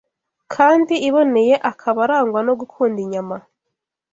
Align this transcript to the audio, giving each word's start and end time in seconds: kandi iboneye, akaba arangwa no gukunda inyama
kandi 0.53 0.93
iboneye, 1.07 1.55
akaba 1.71 1.99
arangwa 2.05 2.39
no 2.47 2.53
gukunda 2.59 2.97
inyama 3.05 3.35